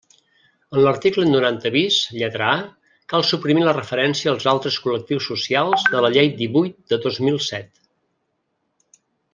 En 0.77 0.81
l'article 0.85 1.25
noranta 1.33 1.71
bis, 1.75 1.97
lletra 2.21 2.47
a, 2.53 2.63
cal 3.13 3.27
suprimir 3.33 3.67
la 3.67 3.75
referència 3.79 4.31
als 4.33 4.47
altres 4.55 4.79
col·lectius 4.87 5.29
socials 5.33 5.85
de 5.97 6.03
la 6.07 6.11
Llei 6.17 6.33
divuit 6.43 6.79
de 6.95 7.01
dos 7.07 7.21
mil 7.29 7.39
set. 7.53 7.71